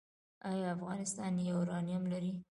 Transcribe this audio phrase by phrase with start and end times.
[0.49, 2.33] آیا افغانستان یورانیم لري؟